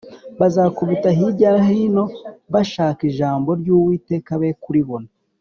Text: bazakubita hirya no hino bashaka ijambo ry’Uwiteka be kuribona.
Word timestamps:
bazakubita 0.39 1.09
hirya 1.17 1.49
no 1.55 1.61
hino 1.67 2.03
bashaka 2.53 3.01
ijambo 3.09 3.49
ry’Uwiteka 3.59 4.31
be 4.41 4.49
kuribona. 4.63 5.07